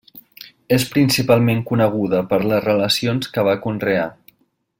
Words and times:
És 0.77 0.85
principalment 0.93 1.61
coneguda 1.73 2.23
per 2.33 2.41
les 2.53 2.65
relacions 2.69 3.31
que 3.37 3.45
va 3.51 3.57
conrear. 3.69 4.09